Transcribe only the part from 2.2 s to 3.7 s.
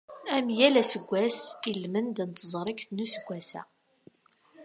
n teẓrigt n useggas-a.